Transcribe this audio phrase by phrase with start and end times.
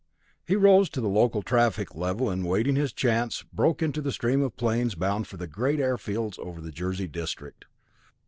[0.47, 4.41] He rose to the local traffic level, and waiting his chance, broke into the stream
[4.41, 7.65] of planes bound for the great airfields over in the Jersey district.